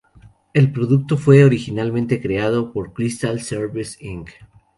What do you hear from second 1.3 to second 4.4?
originalmente creado por "Crystal Services Inc.